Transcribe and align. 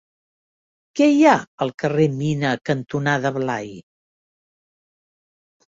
Què 0.99 1.09
hi 1.15 1.19
ha 1.31 1.33
al 1.65 1.73
carrer 1.83 2.07
Mina 2.23 2.55
cantonada 2.71 3.35
Blai? 3.39 3.71